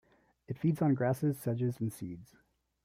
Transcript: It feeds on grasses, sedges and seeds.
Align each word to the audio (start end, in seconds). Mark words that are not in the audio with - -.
It 0.47 0.57
feeds 0.57 0.81
on 0.81 0.95
grasses, 0.95 1.37
sedges 1.37 1.79
and 1.79 1.93
seeds. 1.93 2.35